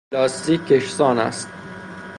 [0.13, 1.47] لاستیک کشسان است.